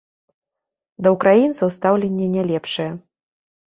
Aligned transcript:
Да 1.05 1.13
ўкраінцаў 1.17 1.69
стаўленне 1.79 2.27
не 2.37 2.51
лепшае. 2.53 2.93